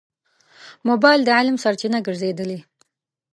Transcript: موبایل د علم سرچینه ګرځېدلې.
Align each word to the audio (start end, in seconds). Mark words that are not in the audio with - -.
موبایل 0.87 1.21
د 1.25 1.29
علم 1.37 1.55
سرچینه 1.63 1.99
ګرځېدلې. 2.07 2.59